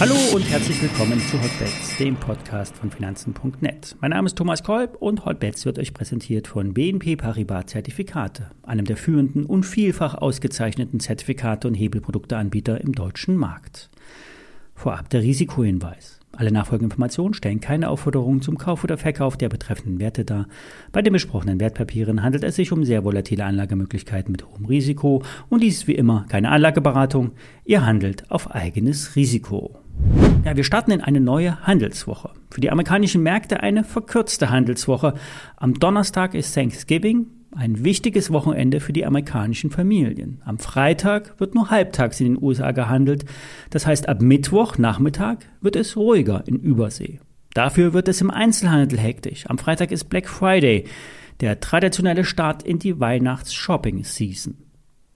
Hallo 0.00 0.14
und 0.34 0.40
herzlich 0.48 0.80
willkommen 0.80 1.20
zu 1.20 1.38
Hotbets, 1.42 1.98
dem 1.98 2.16
Podcast 2.16 2.74
von 2.74 2.90
Finanzen.net. 2.90 3.96
Mein 4.00 4.12
Name 4.12 4.28
ist 4.28 4.38
Thomas 4.38 4.62
Kolb 4.62 4.96
und 4.96 5.26
Hotbets 5.26 5.66
wird 5.66 5.78
euch 5.78 5.92
präsentiert 5.92 6.46
von 6.46 6.72
BNP 6.72 7.16
Paribas 7.16 7.66
Zertifikate, 7.66 8.50
einem 8.62 8.86
der 8.86 8.96
führenden 8.96 9.44
und 9.44 9.64
vielfach 9.64 10.14
ausgezeichneten 10.14 11.00
Zertifikate 11.00 11.68
und 11.68 11.74
Hebelprodukteanbieter 11.74 12.80
im 12.80 12.92
deutschen 12.92 13.36
Markt. 13.36 13.90
Vorab 14.80 15.10
der 15.10 15.20
Risikohinweis. 15.20 16.20
Alle 16.32 16.50
nachfolgenden 16.50 16.90
Informationen 16.90 17.34
stellen 17.34 17.60
keine 17.60 17.90
Aufforderung 17.90 18.40
zum 18.40 18.56
Kauf 18.56 18.82
oder 18.82 18.96
Verkauf 18.96 19.36
der 19.36 19.50
betreffenden 19.50 20.00
Werte 20.00 20.24
dar. 20.24 20.46
Bei 20.90 21.02
den 21.02 21.12
besprochenen 21.12 21.60
Wertpapieren 21.60 22.22
handelt 22.22 22.44
es 22.44 22.56
sich 22.56 22.72
um 22.72 22.86
sehr 22.86 23.04
volatile 23.04 23.44
Anlagemöglichkeiten 23.44 24.32
mit 24.32 24.46
hohem 24.46 24.64
Risiko 24.64 25.22
und 25.50 25.62
dies 25.62 25.80
ist 25.80 25.86
wie 25.86 25.96
immer 25.96 26.24
keine 26.30 26.48
Anlageberatung. 26.48 27.32
Ihr 27.66 27.84
handelt 27.84 28.30
auf 28.30 28.54
eigenes 28.54 29.16
Risiko. 29.16 29.78
Ja, 30.46 30.56
wir 30.56 30.64
starten 30.64 30.92
in 30.92 31.02
eine 31.02 31.20
neue 31.20 31.60
Handelswoche. 31.66 32.30
Für 32.48 32.62
die 32.62 32.70
amerikanischen 32.70 33.22
Märkte 33.22 33.62
eine 33.62 33.84
verkürzte 33.84 34.48
Handelswoche. 34.48 35.12
Am 35.56 35.74
Donnerstag 35.74 36.32
ist 36.32 36.54
Thanksgiving, 36.54 37.26
ein 37.52 37.84
wichtiges 37.84 38.30
Wochenende 38.30 38.80
für 38.80 38.92
die 38.92 39.04
amerikanischen 39.04 39.70
Familien. 39.70 40.40
Am 40.44 40.58
Freitag 40.58 41.40
wird 41.40 41.54
nur 41.54 41.70
halbtags 41.70 42.20
in 42.20 42.34
den 42.34 42.42
USA 42.42 42.70
gehandelt. 42.72 43.24
Das 43.70 43.86
heißt, 43.86 44.08
ab 44.08 44.22
Mittwoch 44.22 44.78
Nachmittag 44.78 45.46
wird 45.60 45.76
es 45.76 45.96
ruhiger 45.96 46.44
in 46.46 46.56
Übersee. 46.56 47.20
Dafür 47.54 47.92
wird 47.92 48.08
es 48.08 48.20
im 48.20 48.30
Einzelhandel 48.30 48.98
hektisch. 48.98 49.48
Am 49.48 49.58
Freitag 49.58 49.90
ist 49.90 50.04
Black 50.04 50.28
Friday, 50.28 50.84
der 51.40 51.58
traditionelle 51.58 52.24
Start 52.24 52.62
in 52.62 52.78
die 52.78 53.00
Weihnachts-Shopping-Season. 53.00 54.56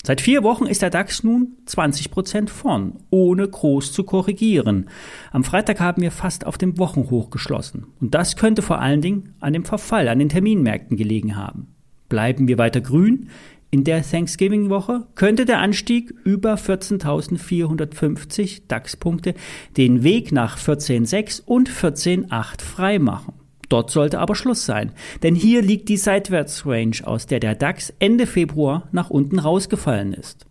Seit 0.07 0.21
vier 0.21 0.43
Wochen 0.43 0.67
ist 0.67 0.83
der 0.83 0.91
DAX 0.91 1.25
nun 1.25 1.57
20 1.65 2.11
Prozent 2.11 2.51
vorn, 2.51 2.99
ohne 3.09 3.49
groß 3.49 3.93
zu 3.93 4.05
korrigieren. 4.05 4.91
Am 5.33 5.45
Freitag 5.45 5.81
haben 5.81 6.03
wir 6.03 6.11
fast 6.11 6.45
auf 6.45 6.59
dem 6.59 6.79
Wochenhoch 6.79 7.31
geschlossen. 7.31 7.87
Und 8.01 8.15
das 8.15 8.37
könnte 8.37 8.61
vor 8.61 8.81
allen 8.81 9.01
Dingen 9.01 9.35
an 9.41 9.55
dem 9.55 9.65
Verfall 9.65 10.09
an 10.09 10.19
den 10.19 10.29
Terminmärkten 10.29 10.99
gelegen 10.99 11.37
haben. 11.37 11.74
Bleiben 12.15 12.47
wir 12.47 12.59
weiter 12.59 12.81
grün, 12.81 13.29
in 13.73 13.83
der 13.83 14.09
Thanksgiving-Woche 14.09 15.09
könnte 15.17 15.47
der 15.47 15.59
Anstieg 15.59 16.15
über 16.23 16.55
14.450 16.55 18.69
DAX-Punkte 18.69 19.35
den 19.77 20.05
Weg 20.05 20.31
nach 20.31 20.57
14.6 20.57 21.43
und 21.45 21.69
14.8 21.69 22.63
freimachen. 22.63 23.35
Dort 23.69 23.91
sollte 23.91 24.21
aber 24.21 24.37
Schluss 24.37 24.65
sein, 24.65 24.93
denn 25.25 25.35
hier 25.35 25.61
liegt 25.61 25.89
die 25.89 25.97
Seitwärtsrange, 25.97 26.99
aus 27.03 27.27
der 27.27 27.41
der 27.41 27.57
DAX 27.57 27.93
Ende 27.99 28.29
Februar 28.29 28.89
nach 28.93 29.11
unten 29.11 29.41
rausgefallen 29.41 30.13
ist. 30.13 30.47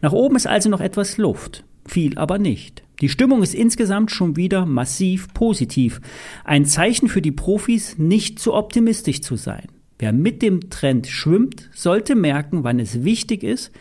Nach 0.00 0.10
oben 0.10 0.34
ist 0.34 0.48
also 0.48 0.68
noch 0.68 0.80
etwas 0.80 1.16
Luft, 1.16 1.62
viel 1.86 2.18
aber 2.18 2.38
nicht. 2.38 2.82
Die 3.00 3.08
Stimmung 3.08 3.44
ist 3.44 3.54
insgesamt 3.54 4.10
schon 4.10 4.34
wieder 4.34 4.66
massiv 4.66 5.32
positiv, 5.32 6.00
ein 6.44 6.64
Zeichen 6.64 7.06
für 7.06 7.22
die 7.22 7.30
Profis, 7.30 7.98
nicht 7.98 8.40
zu 8.40 8.52
optimistisch 8.52 9.20
zu 9.20 9.36
sein. 9.36 9.68
Wer 9.98 10.12
mit 10.12 10.42
dem 10.42 10.70
Trend 10.70 11.06
schwimmt, 11.08 11.68
sollte 11.74 12.14
merken, 12.14 12.62
wann 12.62 12.78
es 12.78 13.02
wichtig 13.04 13.42
ist, 13.42 13.72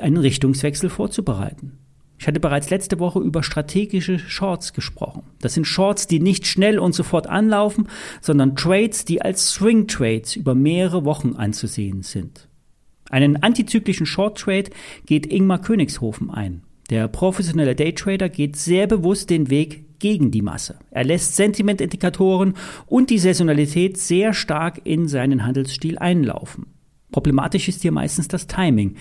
einen 0.00 0.16
Richtungswechsel 0.16 0.90
vorzubereiten. 0.90 1.78
Ich 2.18 2.26
hatte 2.26 2.40
bereits 2.40 2.70
letzte 2.70 2.98
Woche 3.00 3.20
über 3.20 3.42
strategische 3.42 4.18
Shorts 4.18 4.72
gesprochen. 4.72 5.24
Das 5.40 5.54
sind 5.54 5.66
Shorts, 5.66 6.06
die 6.06 6.20
nicht 6.20 6.46
schnell 6.46 6.78
und 6.78 6.94
sofort 6.94 7.26
anlaufen, 7.26 7.88
sondern 8.22 8.56
Trades, 8.56 9.04
die 9.04 9.20
als 9.20 9.50
Swing 9.50 9.86
Trades 9.86 10.36
über 10.36 10.54
mehrere 10.54 11.04
Wochen 11.04 11.34
anzusehen 11.34 12.02
sind. 12.02 12.48
Einen 13.10 13.42
antizyklischen 13.42 14.06
Short 14.06 14.38
Trade 14.38 14.70
geht 15.04 15.30
Ingmar 15.30 15.60
Königshofen 15.60 16.30
ein. 16.30 16.62
Der 16.90 17.08
professionelle 17.08 17.74
Daytrader 17.74 18.28
geht 18.28 18.56
sehr 18.56 18.86
bewusst 18.86 19.30
den 19.30 19.50
Weg 19.50 19.84
gegen 20.04 20.30
die 20.30 20.42
Masse. 20.42 20.76
Er 20.90 21.02
lässt 21.02 21.34
Sentimentindikatoren 21.34 22.52
und 22.84 23.08
die 23.08 23.16
Saisonalität 23.16 23.96
sehr 23.96 24.34
stark 24.34 24.82
in 24.84 25.08
seinen 25.08 25.46
Handelsstil 25.46 25.96
einlaufen. 25.96 26.66
Problematisch 27.10 27.68
ist 27.68 27.80
hier 27.80 27.90
meistens 27.90 28.28
das 28.28 28.46
Timing. 28.46 28.96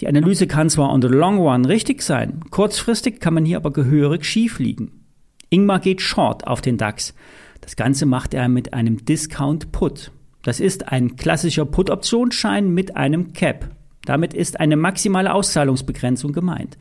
Die 0.00 0.08
Analyse 0.08 0.48
kann 0.48 0.68
zwar 0.68 0.92
on 0.92 1.02
the 1.02 1.06
long 1.06 1.38
run 1.38 1.64
richtig 1.64 2.02
sein, 2.02 2.40
kurzfristig 2.50 3.20
kann 3.20 3.34
man 3.34 3.44
hier 3.44 3.58
aber 3.58 3.72
gehörig 3.72 4.24
schief 4.24 4.58
liegen. 4.58 5.04
Ingmar 5.50 5.78
geht 5.78 6.00
short 6.00 6.44
auf 6.48 6.60
den 6.60 6.78
DAX. 6.78 7.14
Das 7.60 7.76
Ganze 7.76 8.04
macht 8.04 8.34
er 8.34 8.48
mit 8.48 8.72
einem 8.72 9.04
Discount 9.04 9.70
Put. 9.70 10.10
Das 10.42 10.58
ist 10.58 10.88
ein 10.88 11.14
klassischer 11.14 11.64
Put-Optionsschein 11.64 12.74
mit 12.74 12.96
einem 12.96 13.34
Cap. 13.34 13.68
Damit 14.04 14.32
ist 14.32 14.58
eine 14.58 14.76
maximale 14.76 15.32
Auszahlungsbegrenzung 15.34 16.32
gemeint. 16.32 16.78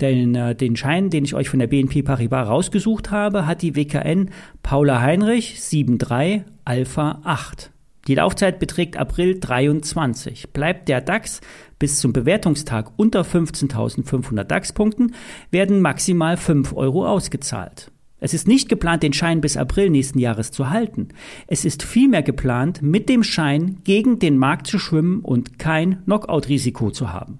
Denn 0.00 0.34
äh, 0.34 0.54
den 0.54 0.76
Schein, 0.76 1.10
den 1.10 1.24
ich 1.24 1.34
euch 1.34 1.48
von 1.48 1.58
der 1.58 1.66
BNP 1.66 2.02
Paribas 2.02 2.48
rausgesucht 2.48 3.10
habe, 3.10 3.46
hat 3.46 3.62
die 3.62 3.74
WKN 3.74 4.30
Paula 4.62 5.00
Heinrich 5.00 5.60
73 5.60 6.44
Alpha 6.64 7.20
8. 7.24 7.70
Die 8.06 8.14
Laufzeit 8.14 8.58
beträgt 8.58 8.96
April 8.96 9.38
23. 9.38 10.52
Bleibt 10.52 10.88
der 10.88 11.00
DAX 11.00 11.40
bis 11.78 11.98
zum 11.98 12.12
Bewertungstag 12.12 12.92
unter 12.96 13.22
15.500 13.22 14.44
DAX-Punkten, 14.44 15.14
werden 15.50 15.80
maximal 15.80 16.36
5 16.36 16.72
Euro 16.74 17.06
ausgezahlt. 17.06 17.90
Es 18.20 18.34
ist 18.34 18.46
nicht 18.46 18.68
geplant, 18.68 19.02
den 19.02 19.12
Schein 19.12 19.40
bis 19.40 19.56
April 19.56 19.90
nächsten 19.90 20.18
Jahres 20.18 20.50
zu 20.50 20.70
halten. 20.70 21.08
Es 21.46 21.64
ist 21.64 21.82
vielmehr 21.82 22.22
geplant, 22.22 22.82
mit 22.82 23.08
dem 23.08 23.22
Schein 23.22 23.78
gegen 23.84 24.18
den 24.18 24.36
Markt 24.36 24.66
zu 24.66 24.78
schwimmen 24.78 25.20
und 25.20 25.58
kein 25.58 26.04
Knockout-Risiko 26.04 26.90
zu 26.90 27.12
haben. 27.12 27.38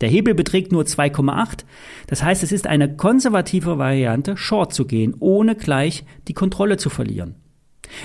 Der 0.00 0.08
Hebel 0.08 0.34
beträgt 0.34 0.72
nur 0.72 0.82
2,8. 0.82 1.64
Das 2.08 2.24
heißt, 2.24 2.42
es 2.42 2.50
ist 2.50 2.66
eine 2.66 2.96
konservative 2.96 3.78
Variante, 3.78 4.36
Short 4.36 4.74
zu 4.74 4.84
gehen, 4.84 5.14
ohne 5.20 5.54
gleich 5.54 6.04
die 6.26 6.34
Kontrolle 6.34 6.76
zu 6.76 6.90
verlieren. 6.90 7.36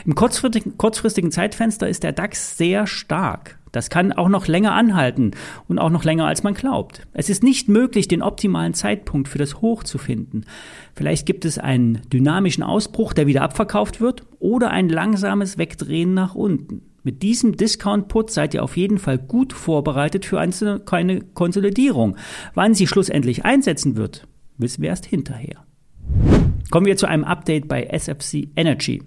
Im 0.05 0.15
kurzfristigen, 0.15 1.31
Zeitfenster 1.31 1.87
ist 1.87 2.03
der 2.03 2.11
DAX 2.11 2.57
sehr 2.57 2.87
stark. 2.87 3.56
Das 3.71 3.89
kann 3.89 4.13
auch 4.13 4.29
noch 4.29 4.47
länger 4.47 4.73
anhalten 4.73 5.31
und 5.67 5.79
auch 5.79 5.89
noch 5.89 6.03
länger, 6.03 6.25
als 6.25 6.43
man 6.43 6.53
glaubt. 6.53 7.05
Es 7.13 7.29
ist 7.29 7.43
nicht 7.43 7.69
möglich, 7.69 8.07
den 8.07 8.21
optimalen 8.21 8.73
Zeitpunkt 8.73 9.27
für 9.27 9.37
das 9.37 9.61
Hoch 9.61 9.83
zu 9.83 9.97
finden. 9.97 10.45
Vielleicht 10.95 11.25
gibt 11.25 11.45
es 11.45 11.59
einen 11.59 12.01
dynamischen 12.11 12.63
Ausbruch, 12.63 13.13
der 13.13 13.27
wieder 13.27 13.41
abverkauft 13.41 14.01
wird, 14.01 14.23
oder 14.39 14.71
ein 14.71 14.89
langsames 14.89 15.57
Wegdrehen 15.57 16.13
nach 16.13 16.35
unten. 16.35 16.81
Mit 17.03 17.23
diesem 17.23 17.55
Discount-Put 17.55 18.31
seid 18.31 18.53
ihr 18.53 18.63
auf 18.63 18.75
jeden 18.75 18.97
Fall 18.97 19.17
gut 19.17 19.53
vorbereitet 19.53 20.25
für 20.25 20.39
eine, 20.39 21.21
Konsolidierung. 21.33 22.17
Wann 22.53 22.73
sie 22.73 22.87
schlussendlich 22.87 23.45
einsetzen 23.45 23.95
wird, 23.95 24.27
wissen 24.57 24.81
wir 24.81 24.89
erst 24.89 25.05
hinterher. 25.05 25.66
Kommen 26.69 26.85
wir 26.85 26.97
zu 26.97 27.07
einem 27.07 27.23
Update 27.23 27.67
bei 27.69 27.83
SFC 27.83 28.49
Energy. 28.55 29.01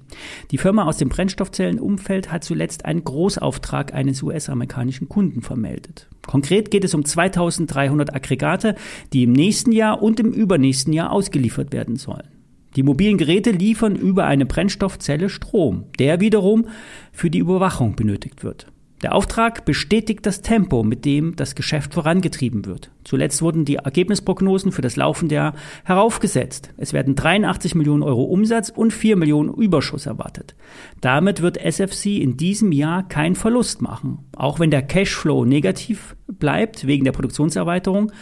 Die 0.50 0.56
Firma 0.56 0.84
aus 0.84 0.96
dem 0.96 1.10
Brennstoffzellenumfeld 1.10 2.32
hat 2.32 2.42
zuletzt 2.42 2.86
einen 2.86 3.04
Großauftrag 3.04 3.92
eines 3.92 4.22
US-amerikanischen 4.22 5.10
Kunden 5.10 5.42
vermeldet. 5.42 6.08
Konkret 6.26 6.70
geht 6.70 6.84
es 6.84 6.94
um 6.94 7.04
2300 7.04 8.14
Aggregate, 8.14 8.76
die 9.12 9.24
im 9.24 9.32
nächsten 9.32 9.72
Jahr 9.72 10.02
und 10.02 10.20
im 10.20 10.32
übernächsten 10.32 10.92
Jahr 10.92 11.12
ausgeliefert 11.12 11.72
werden 11.72 11.96
sollen. 11.96 12.28
Die 12.76 12.82
mobilen 12.82 13.18
Geräte 13.18 13.50
liefern 13.50 13.96
über 13.96 14.24
eine 14.24 14.46
Brennstoffzelle 14.46 15.28
Strom, 15.28 15.84
der 15.98 16.20
wiederum 16.20 16.68
für 17.12 17.28
die 17.28 17.40
Überwachung 17.40 17.96
benötigt 17.96 18.44
wird. 18.44 18.68
Der 19.02 19.14
Auftrag 19.14 19.64
bestätigt 19.64 20.26
das 20.26 20.42
Tempo, 20.42 20.82
mit 20.82 21.06
dem 21.06 21.34
das 21.34 21.54
Geschäft 21.54 21.94
vorangetrieben 21.94 22.66
wird. 22.66 22.90
Zuletzt 23.02 23.40
wurden 23.40 23.64
die 23.64 23.76
Ergebnisprognosen 23.76 24.72
für 24.72 24.82
das 24.82 24.96
laufende 24.96 25.36
Jahr 25.36 25.54
heraufgesetzt. 25.84 26.74
Es 26.76 26.92
werden 26.92 27.14
83 27.14 27.74
Millionen 27.74 28.02
Euro 28.02 28.24
Umsatz 28.24 28.68
und 28.68 28.92
4 28.92 29.16
Millionen 29.16 29.54
Überschuss 29.54 30.04
erwartet. 30.04 30.54
Damit 31.00 31.40
wird 31.40 31.56
SFC 31.56 32.18
in 32.18 32.36
diesem 32.36 32.72
Jahr 32.72 33.08
keinen 33.08 33.36
Verlust 33.36 33.80
machen. 33.80 34.18
Auch 34.36 34.60
wenn 34.60 34.70
der 34.70 34.82
Cashflow 34.82 35.46
negativ 35.46 36.14
bleibt 36.26 36.86
wegen 36.86 37.06
der 37.06 37.12
Produktionserweiterung. 37.12 38.12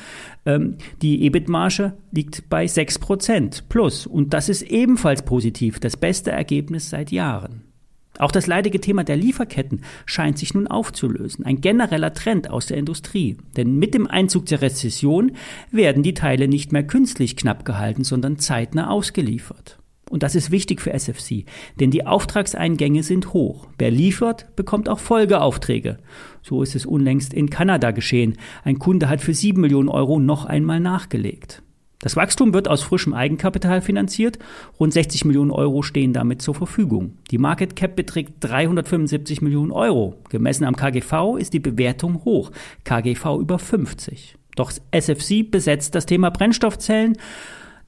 Ähm, 0.47 0.77
die 1.03 1.27
EBIT-Marge 1.27 1.95
liegt 2.13 2.49
bei 2.49 2.67
6% 2.67 3.65
plus. 3.69 4.07
Und 4.07 4.33
das 4.33 4.49
ist 4.49 4.63
ebenfalls 4.63 5.23
positiv. 5.23 5.81
Das 5.81 5.97
beste 5.97 6.31
Ergebnis 6.31 6.89
seit 6.89 7.11
Jahren. 7.11 7.68
Auch 8.19 8.32
das 8.32 8.47
leidige 8.47 8.81
Thema 8.81 9.05
der 9.05 9.17
Lieferketten 9.17 9.82
scheint 10.05 10.38
sich 10.38 10.55
nun 10.55 10.67
aufzulösen. 10.67 11.44
Ein 11.44 11.61
genereller 11.61 12.12
Trend 12.12 12.50
aus 12.50 12.67
der 12.67 12.76
Industrie. 12.76 13.37
Denn 13.56 13.76
mit 13.79 13.94
dem 13.94 14.06
Einzug 14.06 14.47
der 14.47 14.61
Rezession 14.61 15.32
werden 15.70 16.03
die 16.03 16.15
Teile 16.15 16.49
nicht 16.49 16.73
mehr 16.73 16.87
künstlich 16.87 17.37
knapp 17.37 17.65
gehalten, 17.65 18.05
sondern 18.05 18.38
zeitnah 18.38 18.91
ausgeliefert. 18.91 19.79
Und 20.11 20.23
das 20.23 20.35
ist 20.35 20.50
wichtig 20.50 20.81
für 20.81 20.93
SFC, 20.93 21.44
denn 21.81 21.91
die 21.91 22.06
Auftragseingänge 22.06 23.03
sind 23.03 23.32
hoch. 23.32 23.69
Wer 23.79 23.91
liefert, 23.91 24.56
bekommt 24.56 24.88
auch 24.88 24.99
Folgeaufträge. 24.99 25.99
So 26.43 26.62
ist 26.62 26.75
es 26.75 26.87
unlängst 26.87 27.35
in 27.35 27.50
Kanada 27.50 27.91
geschehen. 27.91 28.38
Ein 28.64 28.79
Kunde 28.79 29.09
hat 29.09 29.21
für 29.21 29.35
sieben 29.35 29.61
Millionen 29.61 29.88
Euro 29.88 30.19
noch 30.19 30.47
einmal 30.47 30.81
nachgelegt. 30.81 31.62
Das 32.00 32.15
Wachstum 32.15 32.55
wird 32.55 32.69
aus 32.69 32.83
frischem 32.83 33.12
Eigenkapital 33.12 33.81
finanziert. 33.81 34.39
Rund 34.79 34.93
60 34.93 35.25
Millionen 35.25 35.50
Euro 35.50 35.83
stehen 35.83 36.12
damit 36.12 36.41
zur 36.43 36.55
Verfügung. 36.55 37.19
Die 37.33 37.39
Market 37.39 37.75
Cap 37.75 37.97
beträgt 37.97 38.35
375 38.41 39.43
Millionen 39.43 39.73
Euro. 39.73 40.15
Gemessen 40.29 40.65
am 40.65 40.77
KGV 40.77 41.37
ist 41.39 41.55
die 41.55 41.61
Bewertung 41.61 42.25
hoch. 42.25 42.53
KGV 42.85 43.39
über 43.41 43.59
50. 43.59 44.37
Doch 44.55 44.73
SFC 44.93 45.50
besetzt 45.50 45.97
das 45.97 46.06
Thema 46.06 46.31
Brennstoffzellen. 46.31 47.17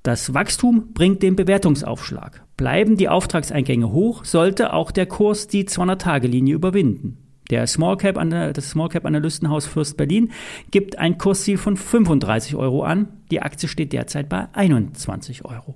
Das 0.02 0.34
Wachstum 0.34 0.92
bringt 0.92 1.22
den 1.22 1.36
Bewertungsaufschlag. 1.36 2.42
Bleiben 2.56 2.96
die 2.96 3.08
Auftragseingänge 3.08 3.92
hoch, 3.92 4.24
sollte 4.24 4.72
auch 4.72 4.90
der 4.90 5.06
Kurs 5.06 5.46
die 5.46 5.64
200-Tage-Linie 5.64 6.54
überwinden. 6.54 7.29
Der 7.50 7.66
Small 7.66 7.96
Cap, 7.96 8.14
das 8.30 8.70
Small 8.70 8.88
Cap 8.88 9.04
Analystenhaus 9.04 9.66
Fürst 9.66 9.96
Berlin 9.96 10.30
gibt 10.70 10.98
ein 10.98 11.18
Kursziel 11.18 11.58
von 11.58 11.76
35 11.76 12.54
Euro 12.54 12.84
an. 12.84 13.08
Die 13.30 13.42
Aktie 13.42 13.68
steht 13.68 13.92
derzeit 13.92 14.28
bei 14.28 14.46
21 14.52 15.44
Euro. 15.44 15.74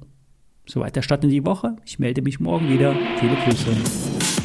Soweit 0.66 0.96
der 0.96 1.02
Start 1.02 1.24
in 1.24 1.30
die 1.30 1.44
Woche. 1.44 1.76
Ich 1.84 1.98
melde 1.98 2.22
mich 2.22 2.38
morgen 2.38 2.70
wieder. 2.70 2.94
Viele 3.18 3.34
Grüße. 3.34 4.43